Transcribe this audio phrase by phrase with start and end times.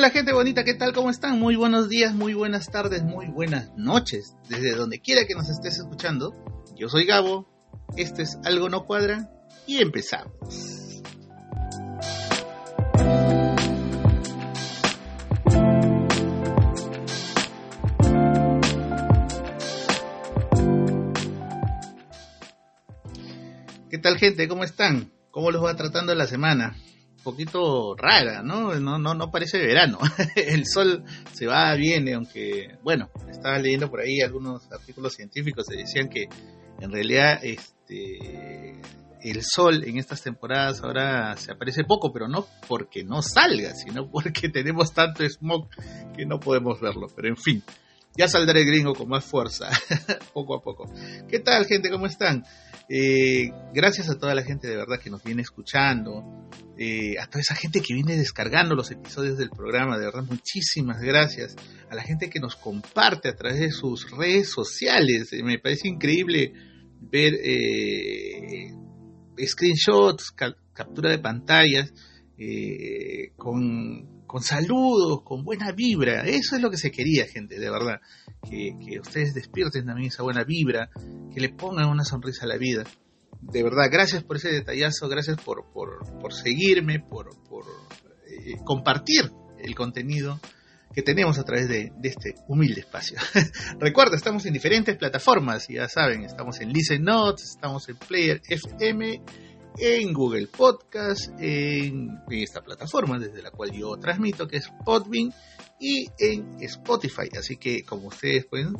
[0.00, 0.94] Hola gente bonita, ¿qué tal?
[0.94, 1.38] ¿Cómo están?
[1.38, 5.76] Muy buenos días, muy buenas tardes, muy buenas noches, desde donde quiera que nos estés
[5.76, 6.34] escuchando.
[6.74, 7.46] Yo soy Gabo,
[7.98, 9.30] este es Algo No Cuadra
[9.66, 11.02] y empezamos.
[23.90, 24.48] ¿Qué tal gente?
[24.48, 25.12] ¿Cómo están?
[25.30, 26.74] ¿Cómo los va tratando la semana?
[27.22, 28.74] Poquito rara, ¿no?
[28.80, 29.98] No, no, no parece verano.
[30.36, 35.76] el sol se va, viene, aunque, bueno, estaba leyendo por ahí algunos artículos científicos que
[35.76, 36.28] decían que
[36.80, 38.80] en realidad este
[39.22, 44.10] el sol en estas temporadas ahora se aparece poco, pero no porque no salga, sino
[44.10, 45.68] porque tenemos tanto smog
[46.16, 47.06] que no podemos verlo.
[47.14, 47.62] Pero en fin,
[48.16, 49.68] ya saldrá el gringo con más fuerza,
[50.32, 50.90] poco a poco.
[51.28, 51.90] ¿Qué tal, gente?
[51.90, 52.44] ¿Cómo están?
[52.92, 56.24] Eh, gracias a toda la gente de verdad que nos viene escuchando,
[56.76, 61.00] eh, a toda esa gente que viene descargando los episodios del programa, de verdad muchísimas
[61.00, 61.54] gracias,
[61.88, 65.86] a la gente que nos comparte a través de sus redes sociales, eh, me parece
[65.86, 66.52] increíble
[67.00, 67.34] ver
[69.46, 70.32] screenshots,
[70.74, 71.92] captura de pantallas,
[73.36, 76.22] con con saludos, con buena vibra.
[76.22, 78.00] Eso es lo que se quería, gente, de verdad.
[78.48, 80.88] Que, ustedes despierten también esa buena vibra,
[81.34, 82.84] que le pongan una sonrisa a la vida.
[83.40, 87.64] De verdad, gracias por ese detallazo, gracias por, por, seguirme, por, por
[88.28, 90.38] eh, compartir el contenido
[90.94, 93.18] que tenemos a través de, de este humilde espacio.
[93.80, 99.22] Recuerda, estamos en diferentes plataformas, ya saben, estamos en Listen Notes, estamos en Player FM
[99.78, 105.32] en Google Podcast, en, esta plataforma desde la cual yo transmito, que es Podbean,
[105.78, 107.28] y en Spotify.
[107.38, 108.74] Así que, como ustedes pueden,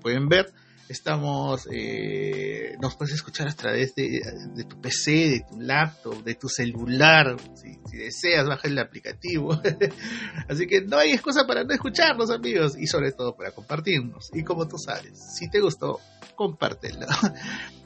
[0.00, 0.52] pueden ver,
[0.88, 4.20] estamos, eh, nos puedes escuchar a través de,
[4.68, 9.60] tu PC, de tu laptop, de tu celular, si, si deseas bajar el aplicativo.
[10.48, 14.30] Así que no hay excusa para no escucharnos, amigos, y sobre todo para compartirnos.
[14.32, 16.00] Y como tú sabes, si te gustó,
[16.36, 17.06] compártelo.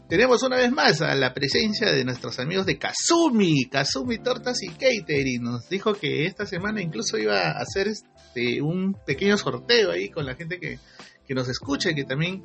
[0.09, 4.69] Tenemos una vez más a la presencia de nuestros amigos de Kazumi, Kazumi Tortas y
[4.69, 5.43] Catering.
[5.43, 10.25] Nos dijo que esta semana incluso iba a hacer este, un pequeño sorteo ahí con
[10.25, 10.79] la gente que,
[11.35, 12.45] nos escucha y que también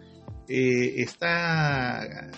[0.50, 2.32] eh, está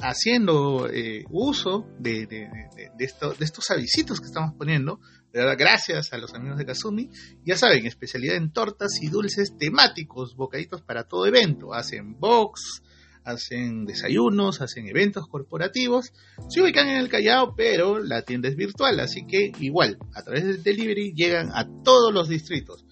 [0.00, 2.48] haciendo eh, uso de, de,
[2.96, 3.04] de,
[3.40, 4.98] estos avisitos que estamos poniendo.
[5.30, 7.10] De verdad, gracias a los amigos de Kazumi.
[7.44, 11.74] Ya saben, especialidad en tortas y dulces temáticos, bocaditos para todo evento.
[11.74, 12.82] Hacen box,
[13.24, 16.12] hacen desayunos, hacen eventos corporativos.
[16.48, 20.44] Se ubican en el Callao, pero la tienda es virtual, así que igual, a través
[20.44, 22.84] del delivery llegan a todos los distritos.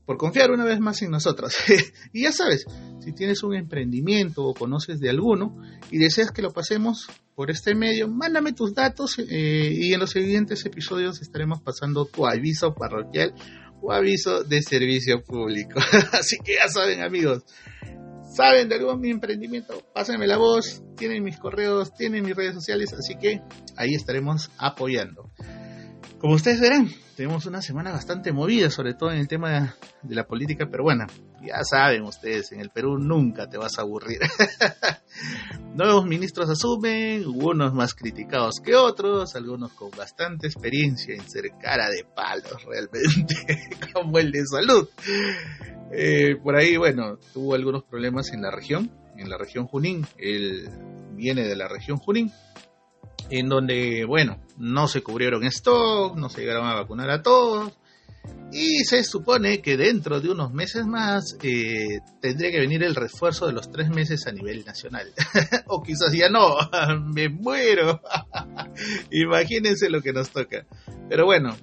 [0.05, 1.55] por confiar una vez más en nosotros.
[2.11, 2.65] y ya sabes,
[2.99, 5.57] si tienes un emprendimiento o conoces de alguno
[5.89, 10.09] y deseas que lo pasemos por este medio, mándame tus datos eh, y en los
[10.09, 13.33] siguientes episodios estaremos pasando tu aviso parroquial
[13.81, 15.79] o aviso de servicio público.
[16.13, 17.43] Así que ya saben amigos,
[18.33, 22.93] saben de algún mi emprendimiento, pásenme la voz, tienen mis correos, tienen mis redes sociales,
[22.93, 23.41] así que
[23.75, 25.29] ahí estaremos apoyando.
[26.19, 30.27] Como ustedes verán, tenemos una semana bastante movida, sobre todo en el tema de la
[30.27, 31.07] política peruana.
[31.43, 34.19] Ya saben ustedes, en el Perú nunca te vas a aburrir.
[35.75, 41.89] Nuevos ministros asumen, unos más criticados que otros, algunos con bastante experiencia en ser cara
[41.89, 43.35] de palos realmente,
[43.93, 44.89] como el de salud.
[45.91, 50.05] Eh, por ahí, bueno, tuvo algunos problemas en la región, en la región Junín.
[50.17, 50.69] Él
[51.15, 52.31] viene de la región Junín
[53.31, 57.71] en donde, bueno, no se cubrieron stock, no se llegaron a vacunar a todos,
[58.53, 63.47] Y se supone que dentro de unos meses más eh, tendría que venir el refuerzo
[63.47, 65.07] de los tres meses a nivel nacional.
[65.67, 66.57] o quizás ya no,
[67.13, 68.01] me muero.
[69.11, 70.67] Imagínense lo que nos toca.
[71.07, 71.55] Pero bueno,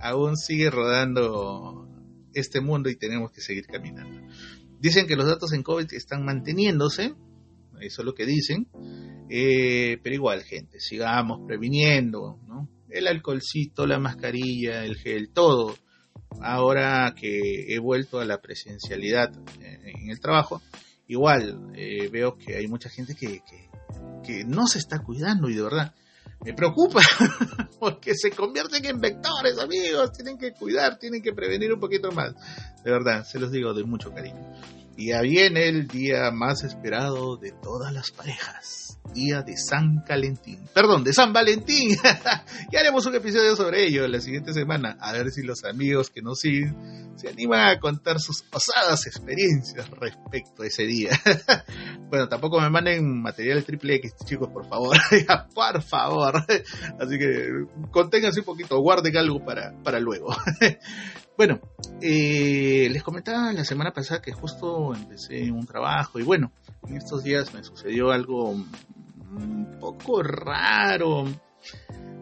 [0.00, 1.88] aún sigue rodando
[2.32, 4.22] este mundo y tenemos que seguir caminando.
[4.78, 7.14] Dicen que los datos en COVID están manteniéndose,
[7.80, 8.68] eso es lo que dicen,
[9.28, 12.68] eh, pero igual, gente, sigamos previniendo, ¿no?
[12.88, 15.74] El alcoholcito, la mascarilla, el gel, todo
[16.42, 19.30] ahora que he vuelto a la presencialidad
[19.60, 20.62] eh, en el trabajo,
[21.06, 23.42] igual eh, veo que hay mucha gente que,
[24.24, 25.94] que, no se está cuidando y de verdad
[26.44, 27.00] me preocupa
[27.80, 30.12] porque se convierten en vectores, amigos.
[30.12, 32.34] Tienen que cuidar, tienen que prevenir un poquito más.
[32.84, 34.52] De verdad, se los digo de mucho cariño.
[34.96, 38.98] Y ya viene el día más esperado de todas las parejas.
[39.12, 40.66] Día de San Calentín.
[40.74, 41.96] Perdón, de San Valentín.
[42.72, 44.96] ya haremos un episodio sobre ello la siguiente semana.
[44.98, 46.74] A ver si los amigos que nos siguen
[47.16, 51.10] se animan a contar sus osadas experiencias respecto a ese día.
[52.08, 54.96] bueno, tampoco me manden material triple X, chicos, por favor.
[55.54, 56.44] por favor.
[56.98, 57.48] Así que
[57.90, 60.34] conténganse un poquito, guarden algo para, para luego.
[61.36, 61.60] Bueno,
[62.00, 66.50] eh, les comentaba la semana pasada que justo empecé un trabajo y bueno,
[66.88, 71.24] en estos días me sucedió algo un poco raro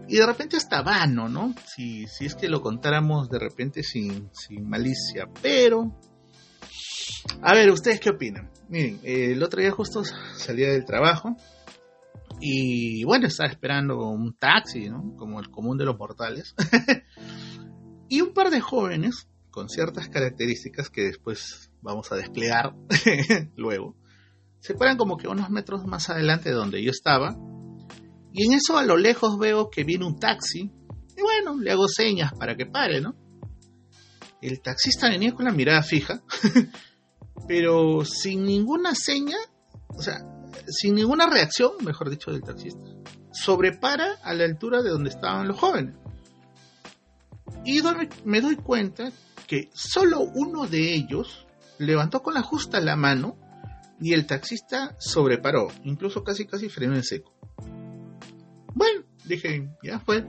[0.09, 1.55] y de repente hasta vano, ¿no?
[1.65, 5.97] Si, si es que lo contáramos de repente sin, sin malicia, pero...
[7.41, 8.51] A ver, ¿ustedes qué opinan?
[8.69, 10.03] Miren, el otro día justo
[10.37, 11.37] salía del trabajo
[12.41, 15.15] y bueno, estaba esperando un taxi, ¿no?
[15.17, 16.55] Como el común de los mortales.
[18.09, 22.75] Y un par de jóvenes con ciertas características que después vamos a desplegar
[23.57, 23.97] luego,
[24.65, 27.37] se paran como que unos metros más adelante de donde yo estaba.
[28.33, 30.73] Y en eso a lo lejos veo que viene un taxi.
[31.17, 33.15] Y bueno, le hago señas para que pare, ¿no?
[34.41, 36.23] El taxista venía con la mirada fija,
[37.49, 39.37] pero sin ninguna seña,
[39.89, 40.17] o sea,
[40.67, 42.85] sin ninguna reacción, mejor dicho, del taxista.
[43.33, 45.95] Sobrepara a la altura de donde estaban los jóvenes.
[47.65, 47.81] Y
[48.25, 49.11] me doy cuenta
[49.47, 51.47] que solo uno de ellos
[51.79, 53.37] levantó con la justa la mano
[54.01, 57.33] y el taxista sobreparó, incluso casi casi frenó en seco.
[58.75, 60.27] Bueno, dije, ya fue.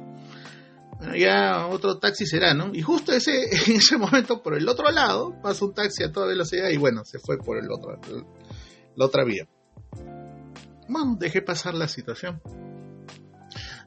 [1.18, 2.74] ya otro taxi será, ¿no?
[2.74, 6.28] Y justo ese, en ese momento, por el otro lado, pasa un taxi a toda
[6.28, 8.00] velocidad y bueno, se fue por el otro,
[8.96, 9.48] la otra vía.
[10.88, 12.42] Bueno, dejé pasar la situación.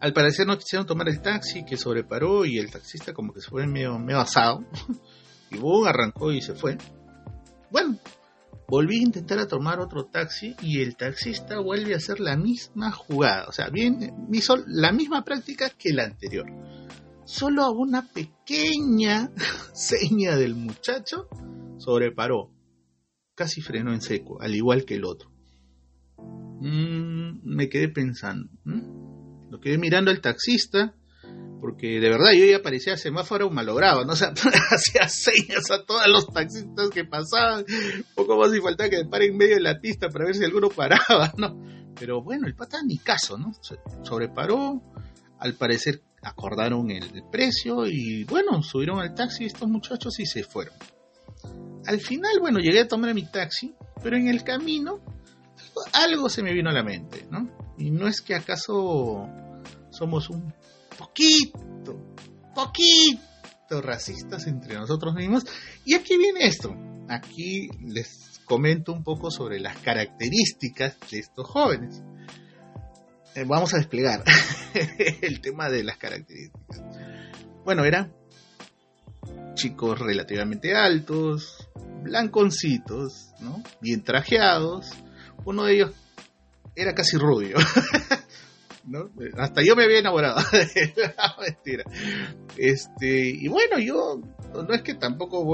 [0.00, 3.49] Al parecer no quisieron tomar el taxi, que sobreparó y el taxista como que se
[3.49, 4.65] fue medio, medio asado.
[5.50, 6.79] y boom, arrancó y se fue.
[7.71, 7.99] Bueno,
[8.69, 13.47] volví a intentar tomar otro taxi y el taxista vuelve a hacer la misma jugada.
[13.49, 16.47] O sea, bien, hizo la misma práctica que la anterior.
[17.25, 19.31] Solo a una pequeña
[19.75, 21.29] seña del muchacho
[21.79, 22.53] sobreparó.
[23.35, 25.31] Casi frenó en seco, al igual que el otro.
[26.61, 28.49] Mm, me quedé pensando.
[29.50, 30.95] Lo quedé mirando al taxista,
[31.61, 34.12] porque de verdad yo ya parecía semáforo malogrado, ¿no?
[34.15, 34.33] O sea,
[34.71, 37.64] hacía señas a todos los taxistas que pasaban,
[38.14, 40.45] poco más y faltaba que me pare en medio de la pista para ver si
[40.45, 41.61] alguno paraba, ¿no?
[41.99, 43.52] Pero bueno, el pata ni caso, ¿no?
[43.61, 44.83] Se sobreparó,
[45.38, 50.75] al parecer acordaron el, precio y bueno, subieron al taxi estos muchachos y se fueron.
[51.87, 55.00] Al final, bueno, llegué a tomar mi taxi, pero en el camino
[55.93, 57.68] algo se me vino a la mente, ¿no?
[57.78, 59.28] Y no es que acaso
[59.90, 60.52] somos un
[60.99, 62.14] poquito,
[62.54, 65.44] poquito racistas entre nosotros mismos.
[65.85, 66.75] Y aquí viene esto.
[67.08, 72.02] Aquí les comento un poco sobre las características de estos jóvenes.
[73.35, 74.25] Eh, vamos a desplegar
[75.23, 76.82] el tema de las características.
[77.64, 78.12] Bueno, eran
[79.54, 81.68] chicos relativamente altos,
[82.02, 83.62] blanconcitos, ¿no?
[83.80, 84.90] bien trajeados.
[85.44, 85.92] Uno de ellos
[86.78, 87.56] era casi rubio.
[89.37, 90.40] Hasta yo me había enamorado.
[91.40, 91.85] Mentira.
[92.56, 94.20] Este, y bueno, yo
[94.54, 95.44] no es que tampoco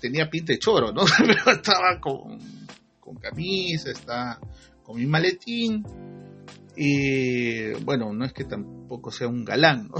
[0.00, 1.04] tenía pinta de choro, ¿no?
[1.18, 2.38] Pero estaba con,
[3.00, 4.38] con camisa, estaba
[4.82, 5.84] con mi maletín.
[6.76, 9.94] Y bueno, no es que tampoco sea un galán, ¿no?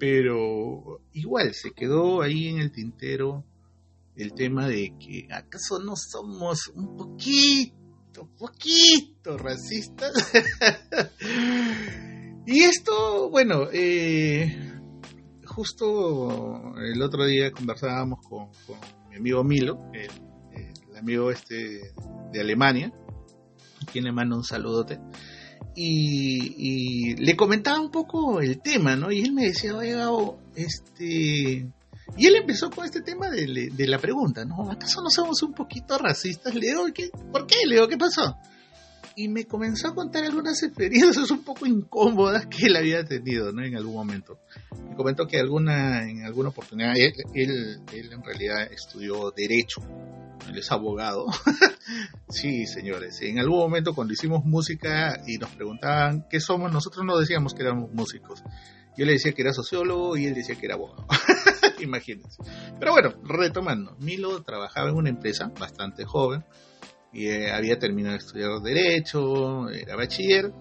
[0.00, 3.44] Pero igual se quedó ahí en el tintero
[4.16, 7.79] el tema de que acaso no somos un poquito
[8.28, 10.06] poquito racista
[12.46, 14.56] y esto, bueno, eh,
[15.44, 18.48] justo el otro día conversábamos con,
[19.10, 20.10] mi amigo Milo, el,
[20.96, 21.92] amigo este
[22.32, 22.92] de Alemania,
[23.90, 25.00] quien le manda un saludote.
[25.74, 29.10] Y, le comentaba un poco el tema, ¿no?
[29.10, 29.96] Y él me decía, oye,
[30.54, 31.66] este,
[32.16, 34.70] Y él empezó con este tema de, la pregunta, ¿no?
[34.70, 36.54] ¿Acaso no somos un poquito racistas?
[36.54, 37.10] Le digo, ¿qué?
[37.32, 37.56] ¿por qué?
[37.66, 38.36] Le digo, ¿qué pasó?
[39.16, 43.64] Y me comenzó a contar algunas experiencias un poco incómodas que él había tenido, ¿no?
[43.64, 44.38] En algún momento.
[44.88, 49.82] Me comentó que alguna, en alguna oportunidad, él, él, él en realidad estudió Derecho,
[50.48, 51.26] él es abogado.
[52.28, 57.18] sí, señores, en algún momento cuando hicimos música y nos preguntaban qué somos, nosotros no
[57.18, 58.42] decíamos que éramos músicos.
[58.96, 61.06] Yo le decía que era sociólogo y él decía que era abogado.
[61.84, 62.42] Imagínense.
[62.78, 66.44] Pero bueno, retomando, Milo trabajaba en una empresa bastante joven
[67.12, 70.52] y eh, había terminado de estudiar Derecho, era bachiller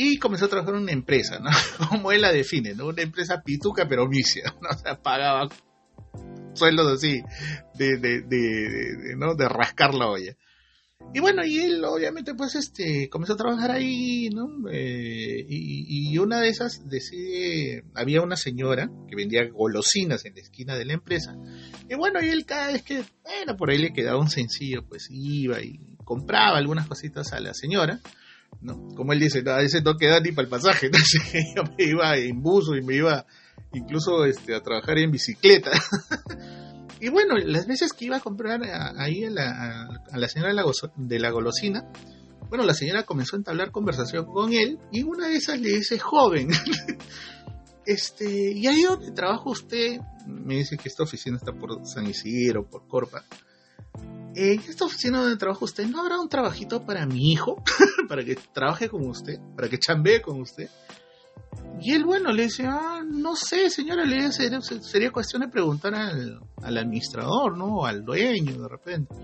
[0.00, 1.50] y comenzó a trabajar en una empresa, ¿no?
[1.88, 2.86] Como él la define, ¿no?
[2.86, 4.68] Una empresa pituca pero misia, ¿no?
[4.70, 5.48] O sea, pagaba
[6.54, 7.22] sueldos así
[7.74, 9.34] de, de, de, ¿no?
[9.34, 10.36] de rascar la olla.
[11.14, 14.68] Y bueno, y él obviamente pues este comenzó a trabajar ahí, ¿no?
[14.70, 20.42] Eh, y, y, una de esas decide, había una señora que vendía golosinas en la
[20.42, 21.34] esquina de la empresa.
[21.88, 25.08] Y bueno, y él cada vez que, bueno, por ahí le quedaba un sencillo, pues
[25.10, 28.00] iba y compraba algunas cositas a la señora.
[28.60, 28.88] ¿no?
[28.94, 31.22] Como él dice, no, a veces no queda ni para el pasaje, entonces
[31.56, 33.24] yo me iba en buzo y me iba
[33.72, 35.70] incluso este, a trabajar en bicicleta.
[37.00, 38.60] y bueno, las veces que iba a comprar
[38.96, 41.84] ahí a la, a, la señora de la, golosina,
[42.48, 45.98] bueno, la señora comenzó a entablar conversación con él y una de esas le dice,
[45.98, 46.48] joven,
[47.86, 50.00] este, ¿y ahí donde trabaja usted?
[50.26, 53.24] Me dice que esta oficina está por San Isidro, por Corpa.
[54.34, 57.62] En esta oficina donde trabaja usted, ¿no habrá un trabajito para mi hijo?
[58.08, 60.68] para que trabaje con usted, para que chambee con usted.
[61.80, 65.94] Y él, bueno, le dice, ah, no sé, señora, le dice, sería cuestión de preguntar
[65.94, 67.86] al, administrador, ¿no?
[67.86, 69.14] Al dueño, de repente.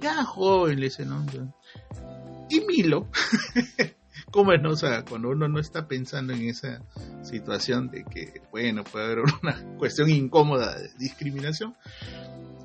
[0.00, 1.24] Ya, joven, le dice, ¿no?
[2.48, 3.08] Y Milo,
[4.30, 4.70] ¿cómo es, no?
[4.70, 6.80] O sea, cuando uno no está pensando en esa
[7.22, 11.74] situación de que, bueno, puede haber una cuestión incómoda de discriminación,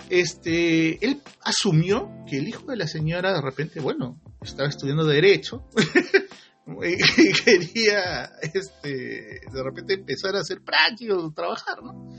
[0.09, 5.65] este, él asumió que el hijo de la señora de repente, bueno, estaba estudiando derecho
[6.83, 12.11] y quería este, de repente empezar a hacer prácticos, trabajar, ¿no?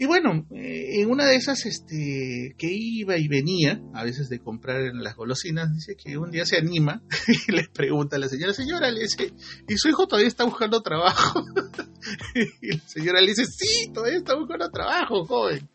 [0.00, 4.38] Y bueno, eh, en una de esas este, que iba y venía, a veces de
[4.38, 7.02] comprar en las golosinas, dice que un día se anima
[7.48, 9.32] y le pregunta a la señora, señora, le dice,
[9.68, 11.44] ¿y su hijo todavía está buscando trabajo?
[12.62, 15.68] y la señora le dice, sí, todavía está buscando trabajo, joven.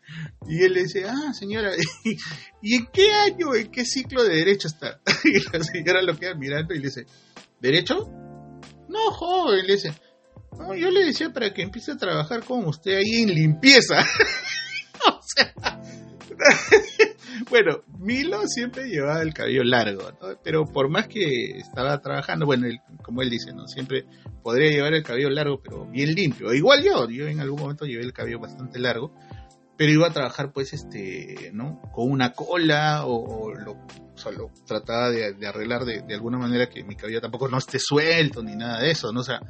[0.48, 1.72] Y él le dice, ah, señora,
[2.62, 5.02] ¿y en qué año, en qué ciclo de derecho está?
[5.24, 7.06] y la señora lo queda mirando y le dice,
[7.64, 8.10] ¿Derecho?
[8.90, 9.94] No, joven, le dice.
[10.58, 14.04] No, yo le decía para que empiece a trabajar con usted ahí en limpieza.
[15.08, 15.80] o sea,
[17.48, 20.02] bueno, Milo siempre llevaba el cabello largo,
[20.42, 22.66] pero por más que estaba trabajando, bueno,
[23.02, 23.66] como él dice, ¿no?
[23.66, 24.04] Siempre
[24.42, 26.52] podría llevar el cabello largo, pero bien limpio.
[26.52, 29.14] Igual yo, yo en algún momento llevé el cabello bastante largo,
[29.76, 31.80] pero iba a trabajar pues este, ¿no?
[31.92, 33.76] Con una cola o, lo
[34.14, 38.54] solo trataba de, arreglar de, alguna manera que mi cabello tampoco no esté suelto ni
[38.54, 39.20] nada de eso, ¿no?
[39.20, 39.40] O sea,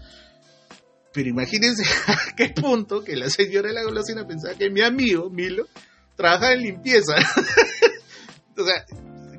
[1.12, 5.28] pero imagínense a qué punto que la señora de la golosina pensaba que mi amigo,
[5.30, 5.66] Milo,
[6.16, 7.14] trabajaba en limpieza.
[8.56, 8.86] o sea,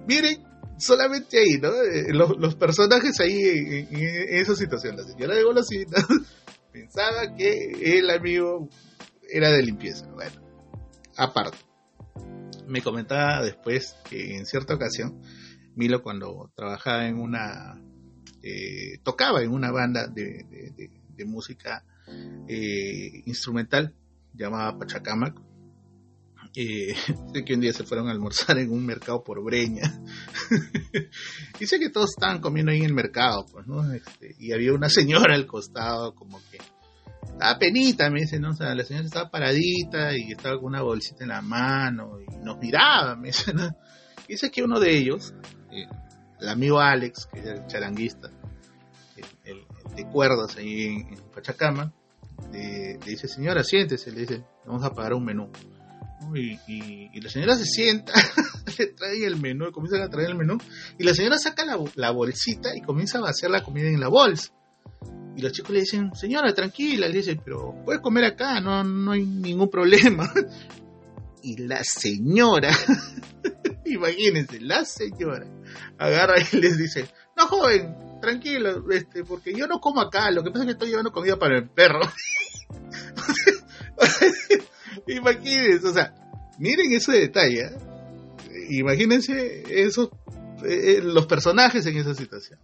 [0.07, 0.43] miren,
[0.77, 1.69] solamente ahí, ¿no?
[1.69, 4.95] Eh, los, personajes ahí en, en, esa situación.
[4.97, 6.05] La señora de golosina
[6.71, 8.69] pensaba que el amigo
[9.27, 10.05] era de limpieza.
[10.13, 10.44] Bueno,
[11.17, 11.57] aparte
[12.67, 15.21] me comentaba después que en cierta ocasión,
[15.75, 17.81] Milo cuando trabajaba en una,
[18.41, 20.45] eh, tocaba en una banda de,
[21.25, 21.83] música
[22.47, 23.93] eh, instrumental
[24.33, 25.39] llamada Pachacamac,
[26.55, 26.95] eh,
[27.45, 30.01] que un día se fueron a almorzar en un mercado por Breña.
[31.59, 33.91] y sé que todos estaban comiendo ahí en el mercado, pues, ¿no?
[33.91, 36.59] Este, y había una señora al costado, como que
[37.25, 38.51] estaba penita, me dice, ¿no?
[38.51, 42.37] O sea, la señora estaba paradita y estaba con una bolsita en la mano y
[42.43, 43.75] nos miraba, me dice, ¿no?
[44.27, 45.33] Y dice que uno de ellos,
[45.71, 45.87] eh,
[46.39, 48.31] el amigo Alex, que es el charanguista,
[49.43, 49.63] el,
[49.95, 51.93] de cuerdas ahí en, Pachacama,
[52.51, 55.49] le, dice, señora, siéntese, le dice, vamos a pagar un menú.
[56.33, 58.13] Y, y, la señora se sienta,
[58.79, 60.57] le trae el menú, comienza a traer el menú,
[60.97, 64.07] y la señora saca la, la bolsita y comienza a vaciar la comida en la
[64.07, 64.51] bolsa.
[65.35, 69.11] Y los chicos le dicen, señora, tranquila, le dicen, pero puedes comer acá, no, no
[69.11, 70.31] hay ningún problema.
[71.41, 72.75] Y la señora,
[73.85, 75.45] imagínense, la señora
[75.99, 80.49] agarra y les dice, no joven, tranquilo, este, porque yo no como acá, lo que
[80.49, 81.99] pasa es que estoy llevando comida para el perro.
[85.07, 86.15] imagínense, o sea,
[86.57, 87.77] miren ese detalle, ¿eh?
[88.71, 90.09] imagínense esos,
[90.63, 92.59] eh, los personajes en esa situación.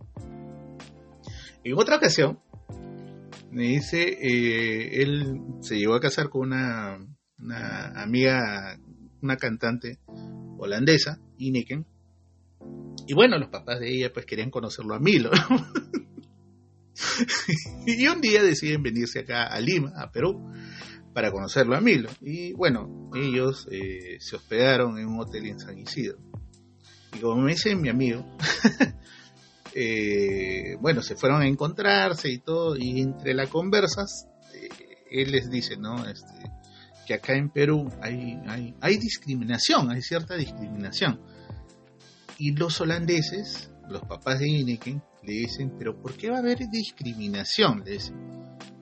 [1.63, 2.39] En otra ocasión,
[3.51, 6.97] me dice, eh, él se llegó a casar con una,
[7.37, 8.79] una amiga,
[9.21, 9.99] una cantante
[10.57, 11.85] holandesa, Ineken.
[13.07, 15.31] Y bueno, los papás de ella pues querían conocerlo a Milo.
[17.85, 20.39] y un día deciden venirse acá a Lima, a Perú,
[21.13, 22.09] para conocerlo a Milo.
[22.21, 26.19] Y bueno, ellos eh, se hospedaron en un hotel en San Isidro.
[27.13, 28.25] Y como me dice mi amigo,
[29.75, 34.69] eh, bueno, se fueron a encontrarse y todo, y entre las conversas, eh,
[35.11, 36.05] él les dice, ¿no?
[36.05, 36.51] Este,
[37.05, 38.39] que acá en Perú hay,
[38.79, 41.21] hay, discriminación, hay cierta discriminación.
[42.37, 46.59] Y los holandeses, los papás de Ineken, le dicen, pero ¿por qué va a haber
[46.69, 47.83] discriminación?
[47.85, 48.15] Le dicen,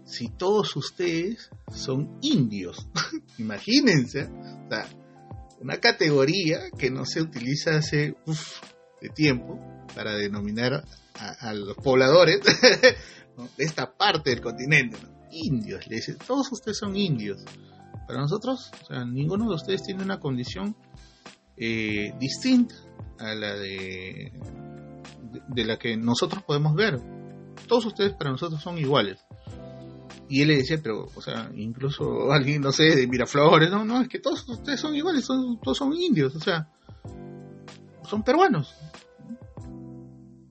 [0.05, 2.87] si todos ustedes son indios.
[3.37, 4.87] Imagínense, o sea,
[5.59, 8.15] una categoría que no se utiliza hace
[9.01, 9.59] de tiempo
[9.95, 10.83] para denominar
[11.15, 12.39] a, los pobladores
[13.57, 14.97] de esta parte del continente.
[15.31, 17.43] Indios, le dicen, todos ustedes son indios.
[18.07, 20.75] Para nosotros, o sea, ninguno de ustedes tiene una condición
[21.55, 22.75] eh, distinta
[23.19, 24.31] a la de,
[25.49, 26.99] de la que nosotros podemos ver.
[27.67, 29.19] Todos ustedes para nosotros son iguales.
[30.29, 34.01] Y él le decía, pero, o sea, incluso alguien, no sé, de Miraflores, no, no,
[34.01, 36.69] es que todos ustedes son iguales, todos son indios, o sea,
[38.09, 38.73] son peruanos.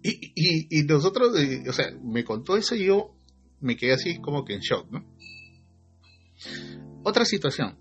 [0.03, 3.15] Y, y, nosotros, eh, o sea, me contó eso y yo
[3.61, 5.05] me quedé así como que en shock, ¿no?
[7.03, 7.77] Otra situación.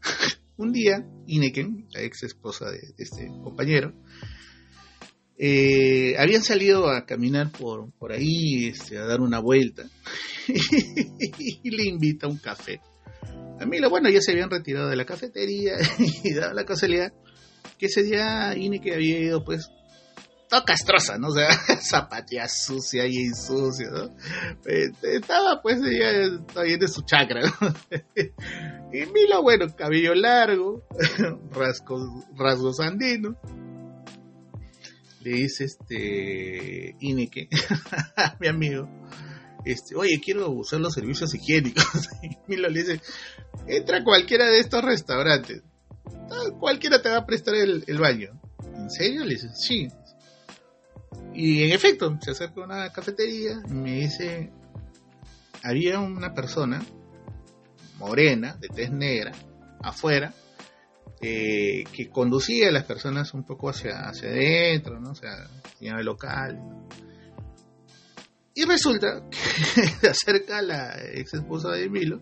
[0.56, 3.92] Un día, Ineken, la ex esposa de, este compañero,
[5.38, 9.84] eh, habían salido a caminar por, por ahí, este, a dar una vuelta.
[11.38, 12.80] y le invita a un café.
[13.60, 15.74] A mí, bueno, ya se habían retirado de la cafetería
[16.24, 17.12] y daba la casualidad
[17.78, 19.70] que ese día Ine que había ido, pues,
[20.48, 21.28] toda castrosa, ¿no?
[21.28, 21.48] O sea,
[21.80, 24.14] zapatilla sucia y sucia, ¿no?
[24.66, 27.74] Este, estaba, pues, ella todavía de su chakra, ¿no?
[28.92, 30.84] Y Milo, bueno, cabello largo,
[31.52, 32.02] rasgos,
[32.36, 33.36] rasgos andinos.
[35.20, 37.48] Le dice este Ineke,
[38.40, 38.88] mi amigo,
[39.64, 42.08] este, oye, quiero usar los servicios higiénicos.
[42.22, 43.00] y Milo le dice,
[43.68, 45.62] entra a cualquiera de estos restaurantes.
[46.58, 48.40] Cualquiera te va a prestar el, baño.
[48.74, 49.24] ¿En serio?
[49.24, 49.88] Le dice, sí.
[51.34, 54.50] Y en efecto, se acerca a una cafetería y me dice,
[55.62, 56.82] había una persona
[57.98, 59.32] morena, de tez negra,
[59.82, 60.32] afuera,
[61.20, 65.10] eh, que conducía a las personas un poco hacia, hacia adentro, ¿no?
[65.10, 65.48] O sea,
[65.80, 66.58] el local.
[68.54, 69.22] Y resulta
[69.74, 72.20] que se acerca la ex esposa de Milo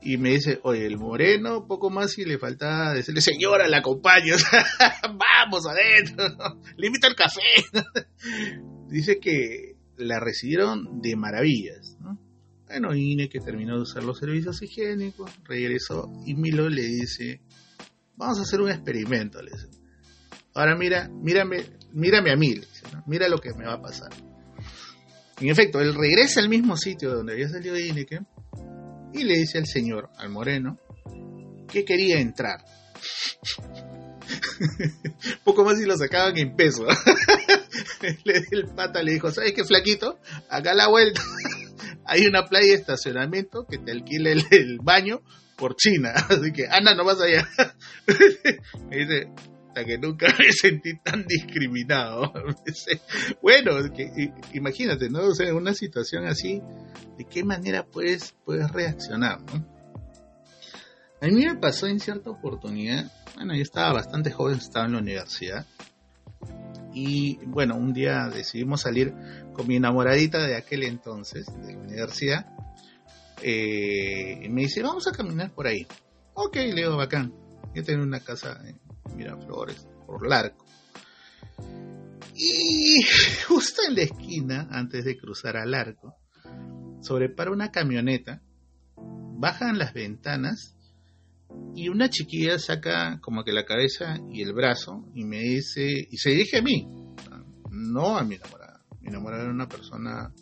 [0.00, 4.34] y me dice, oye, el moreno, poco más y le falta decirle, señora, la acompaño,
[5.02, 6.24] vamos adentro,
[6.76, 7.40] le invito al café.
[8.88, 11.96] dice que la recibieron de maravillas.
[12.00, 12.18] ¿no?
[12.66, 17.40] Bueno, Ine que terminó de usar los servicios higiénicos, regresó y Milo le dice,
[18.16, 19.52] vamos a hacer un experimento, le.
[20.54, 22.60] Ahora mira, mírame, mírame a mí,
[23.06, 24.10] mira lo que me va a pasar.
[25.40, 28.20] En efecto, él regresa al mismo sitio donde había salido Ineke
[29.18, 30.78] y le dice al señor, al moreno,
[31.70, 32.64] que quería entrar.
[35.44, 36.86] Poco más y lo sacaban en peso.
[38.50, 40.18] el pata le dijo, ¿sabes qué, flaquito?
[40.48, 41.22] Acá a la vuelta
[42.04, 45.22] hay una playa de estacionamiento que te alquila el, baño
[45.56, 46.12] por China.
[46.28, 47.48] Así que anda nomás allá.
[48.88, 49.28] Me dice,
[49.84, 52.32] que nunca me sentí tan discriminado.
[53.42, 55.20] bueno, que, imagínate, ¿no?
[55.24, 56.62] O sea, en una situación así,
[57.16, 59.78] ¿de qué manera puedes, puedes reaccionar, ¿no?
[61.20, 64.98] A mí me pasó en cierta oportunidad, bueno, yo estaba bastante joven, estaba en la
[64.98, 65.66] universidad,
[66.94, 69.12] y bueno, un día decidimos salir
[69.52, 72.46] con mi enamoradita de aquel entonces, de la universidad,
[73.42, 75.86] eh, y me dice, vamos a caminar por ahí.
[76.34, 77.32] Ok, Leo, bacán.
[77.74, 78.60] Yo tengo una casa
[79.14, 80.64] Miraflores, por Larco.
[82.34, 83.02] Y
[83.46, 86.14] justo en la esquina, antes de cruzar al arco,
[87.00, 88.42] sobrepara una camioneta,
[88.96, 90.76] bajan las ventanas
[91.74, 96.16] y una chiquilla saca como que la cabeza y el brazo y me dice, y
[96.18, 96.88] se dirige a mí,
[97.70, 98.84] no a mi enamorada.
[99.00, 100.32] Mi enamorada era una persona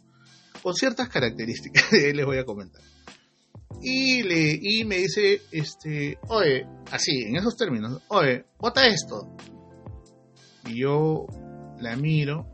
[0.63, 2.83] con ciertas características, les voy a comentar
[3.81, 9.37] y, le, y me dice, este, oye, así, en esos términos, oye, bota esto.
[10.67, 11.27] Y yo
[11.79, 12.47] la miro,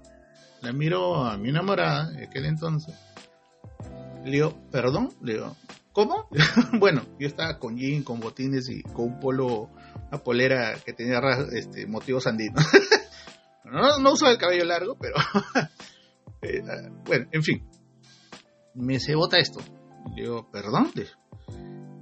[0.60, 2.94] la miro a mi enamorada de aquel entonces.
[4.24, 5.56] Le digo, perdón, le digo,
[5.92, 6.28] ¿cómo?
[6.78, 9.70] bueno, yo estaba con jean, con botines y con un polo,
[10.08, 11.20] una polera que tenía
[11.52, 12.64] este, motivos andinos.
[13.64, 15.16] no, no uso el cabello largo, pero
[16.42, 16.62] eh,
[17.04, 17.66] bueno, en fin.
[18.74, 19.60] Me dice, bota esto.
[20.14, 20.92] Le digo, perdón.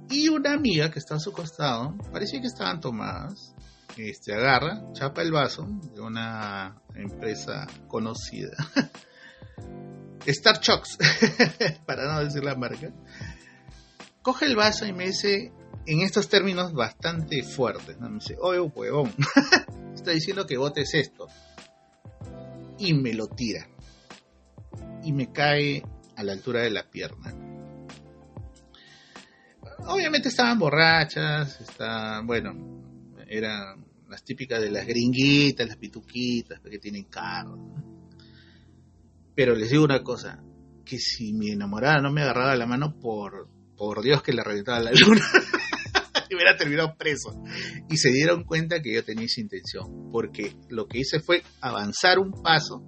[0.09, 3.55] Y una amiga que está a su costado, parecía que estaban tomadas,
[3.97, 8.51] este, agarra, chapa el vaso de una empresa conocida.
[10.25, 10.97] Star Chucks,
[11.85, 12.93] para no decir la marca.
[14.21, 15.51] Coge el vaso y me dice,
[15.85, 19.13] en estos términos bastante fuertes, me dice, oye, huevón,
[19.95, 21.27] está diciendo que votes esto.
[22.77, 23.67] Y me lo tira.
[25.03, 25.83] Y me cae
[26.15, 27.50] a la altura de la pierna.
[29.87, 32.53] Obviamente estaban borrachas, estaban, bueno,
[33.27, 37.57] eran las típicas de las gringuitas, las pituquitas, que tienen carro.
[39.33, 40.43] Pero les digo una cosa,
[40.85, 44.81] que si mi enamorada no me agarraba la mano, por, por Dios que le reventaba
[44.81, 45.25] la luna,
[46.29, 47.41] y hubiera terminado preso.
[47.89, 52.19] Y se dieron cuenta que yo tenía esa intención, porque lo que hice fue avanzar
[52.19, 52.83] un paso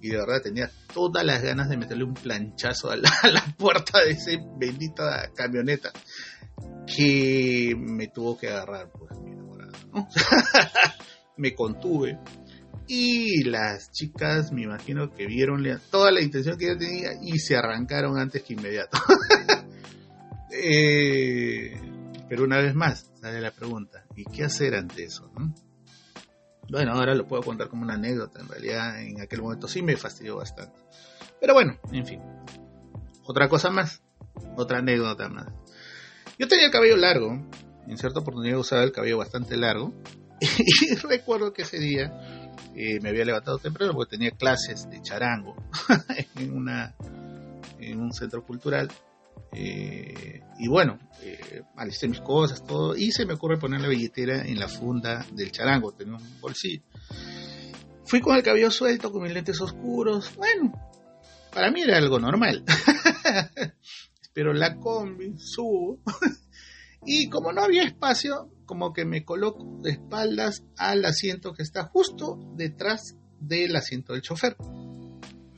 [0.00, 3.44] y de verdad tenía todas las ganas de meterle un planchazo a la, a la
[3.56, 5.92] puerta de esa bendita camioneta
[6.86, 9.72] que me tuvo que agarrar pues mi enamorada,
[11.36, 12.18] me contuve
[12.88, 17.54] y las chicas me imagino que vieron toda la intención que yo tenía y se
[17.54, 18.98] arrancaron antes que inmediato.
[20.60, 21.78] Eh,
[22.28, 25.30] pero una vez más sale la pregunta, ¿y qué hacer ante eso?
[26.70, 29.96] Bueno, ahora lo puedo contar como una anécdota, en realidad en aquel momento sí me
[29.96, 30.80] fastidió bastante.
[31.40, 32.20] Pero bueno, en fin.
[33.24, 34.02] Otra cosa más,
[34.56, 35.46] otra anécdota más.
[36.38, 37.32] Yo tenía el cabello largo,
[37.88, 39.92] en cierta oportunidad usaba el cabello bastante largo,
[40.40, 42.12] y recuerdo que ese día
[42.76, 45.56] eh, me había levantado temprano porque tenía clases de charango
[46.36, 46.94] en, una,
[47.80, 48.88] en un centro cultural.
[49.52, 54.42] Eh, y bueno, eh, alisté mis cosas, todo, y se me ocurre poner la billetera
[54.42, 56.82] en la funda del charango, tenía un bolsillo.
[58.04, 60.72] Fui con el cabello suelto, con mis lentes oscuros, bueno,
[61.52, 62.64] para mí era algo normal.
[64.38, 65.98] Pero la combi, subo,
[67.04, 71.82] y como no había espacio, como que me coloco de espaldas al asiento que está
[71.82, 74.56] justo detrás del asiento del chofer.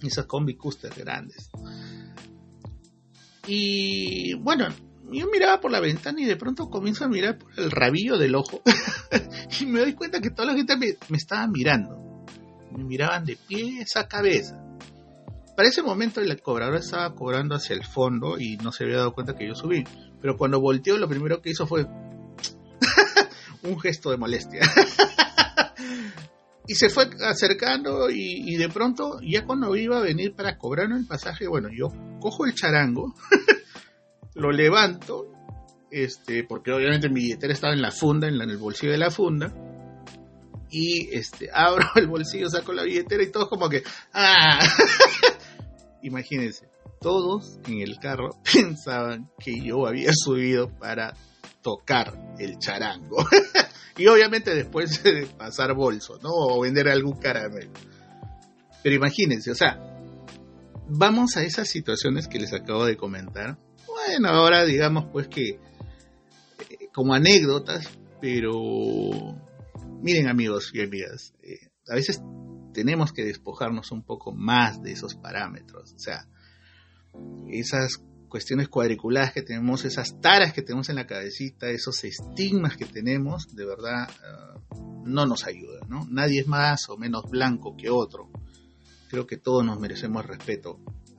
[0.03, 1.51] Esas combi Custer grandes.
[3.47, 4.69] Y bueno,
[5.13, 8.35] yo miraba por la ventana y de pronto comienzo a mirar por el rabillo del
[8.35, 8.63] ojo.
[9.61, 12.25] y me doy cuenta que toda la gente me, me, estaba mirando.
[12.73, 14.70] Me miraban de pies a cabeza.
[15.61, 19.13] Para ese momento el cobrador estaba cobrando hacia el fondo y no se había dado
[19.13, 19.85] cuenta que yo subí.
[20.23, 21.85] Pero cuando volteó lo primero que hizo fue
[23.65, 24.63] un gesto de molestia.
[26.67, 31.07] y se fue acercando y, de pronto, ya cuando iba a venir para cobrarme el
[31.07, 31.89] pasaje, bueno, yo
[32.21, 33.15] cojo el charango,
[34.37, 35.27] lo levanto,
[35.91, 39.53] este, porque obviamente mi billetera estaba en la funda, en, el bolsillo de la funda,
[40.71, 43.83] y este, abro el bolsillo, saco la billetera y todos como que,
[44.15, 44.59] ¡ah!
[46.03, 46.69] Imagínense,
[47.01, 51.15] todos en el carro pensaban que yo había subido para
[51.63, 53.25] tocar el charango.
[53.97, 56.31] y obviamente después de pasar bolso, ¿no?
[56.33, 57.73] O vender algún caramelo.
[58.83, 59.79] Pero imagínense, o sea,
[60.89, 63.59] vamos a esas situaciones que les acabo de comentar.
[63.87, 65.59] Bueno, ahora digamos pues que eh,
[66.93, 67.89] como anécdotas,
[68.21, 69.39] pero
[70.01, 72.23] miren amigos y amigas, eh, a veces
[72.73, 75.93] tenemos que despojarnos un poco más de esos parámetros.
[75.95, 76.27] O sea,
[77.49, 82.87] esas cuestiones cuadriculadas que tenemos, esas taras que tenemos en la cabecita, esos estigmas que
[82.87, 84.09] tenemos, de verdad
[84.71, 86.07] uh, no nos ayudan, ¿no?
[86.09, 88.31] Nadie es más o menos blanco que otro.
[89.09, 90.79] Creo que todos nos merecemos respeto.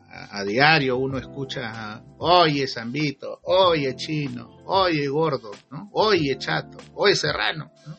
[0.09, 5.89] A, a diario uno escucha, oye Zambito, oye chino, oye gordo, ¿no?
[5.93, 7.97] Oye chato, oye serrano, ¿no?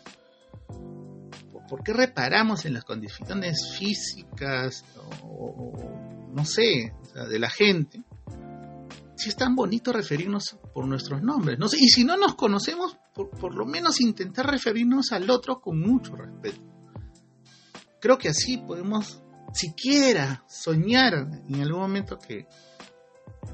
[1.73, 4.85] ¿Por qué reparamos en las condiciones físicas
[5.23, 5.73] o,
[6.31, 8.03] no sé, de la gente?
[9.17, 11.59] Si es tan bonito referirnos por nuestros nombres.
[11.59, 15.63] No sé, y si no nos conocemos, por, por lo menos intentar referirnos al otro
[15.63, 16.61] con mucho respeto.
[18.03, 19.23] Creo que así podemos
[19.55, 21.15] siquiera soñar
[21.49, 22.49] en algún momento que,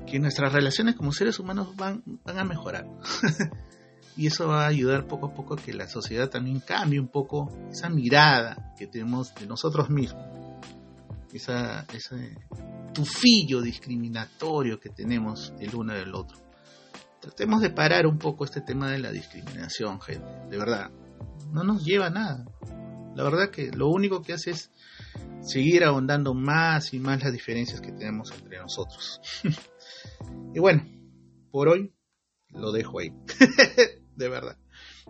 [0.08, 2.84] que nuestras relaciones como seres humanos van, van a mejorar.
[4.18, 7.06] y eso va a ayudar poco a poco a que la sociedad también cambie un
[7.06, 10.26] poco esa mirada que tenemos de nosotros mismos,
[11.32, 12.36] esa, ese
[12.92, 16.36] tufillo discriminatorio que tenemos el uno del otro.
[17.20, 20.90] Tratemos de parar un poco este tema de la discriminación, gente, de verdad,
[21.52, 22.44] no nos lleva a nada.
[23.14, 24.72] La verdad que lo único que hace es
[25.42, 29.20] seguir ahondando más y más las diferencias que tenemos entre nosotros.
[30.54, 30.84] y bueno,
[31.52, 31.94] por hoy
[32.48, 33.12] lo dejo ahí.
[34.18, 34.58] de verdad.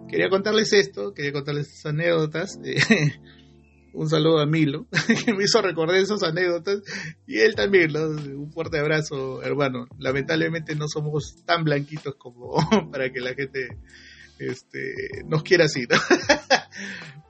[0.09, 2.59] Quería contarles esto, quería contarles estas anécdotas.
[2.64, 2.77] Eh,
[3.92, 4.87] un saludo a Milo,
[5.25, 6.83] que me hizo recordar esas anécdotas,
[7.27, 9.87] y él también, un fuerte abrazo, hermano.
[9.99, 12.55] Lamentablemente no somos tan blanquitos como
[12.92, 13.79] para que la gente
[14.38, 15.97] este, nos quiera así, ¿no?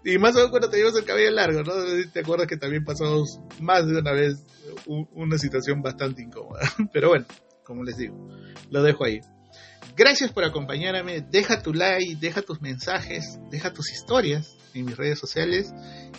[0.04, 1.72] y más o menos cuando teníamos el cabello largo, ¿no?
[2.12, 4.44] ¿Te acuerdas que también pasamos más de una vez
[4.86, 6.60] una situación bastante incómoda?
[6.92, 7.26] Pero bueno,
[7.64, 8.28] como les digo,
[8.70, 9.20] lo dejo ahí.
[9.98, 11.22] Gracias por acompañarme.
[11.22, 15.74] Deja tu like, deja tus mensajes, deja tus historias en mis redes sociales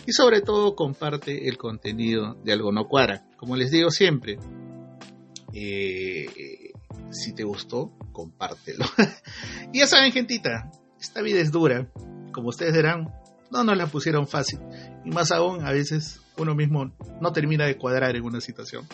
[0.06, 3.24] y sobre todo comparte el contenido de Algo No Cuara.
[3.38, 4.38] Como les digo siempre,
[5.54, 6.72] eh,
[7.10, 8.84] si te gustó, compártelo.
[9.72, 11.90] y ya saben, gentita, esta vida es dura.
[12.32, 13.08] Como ustedes verán,
[13.50, 14.58] no nos la pusieron fácil.
[15.06, 18.86] Y más aún, a veces uno mismo no termina de cuadrar en una situación.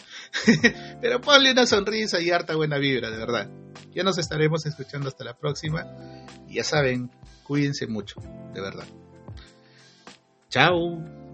[1.00, 3.50] Pero ponle una sonrisa y harta buena vibra, de verdad.
[3.96, 5.86] Ya nos estaremos escuchando hasta la próxima.
[6.46, 7.10] Y ya saben,
[7.44, 8.20] cuídense mucho,
[8.52, 8.84] de verdad.
[10.50, 11.25] Chao.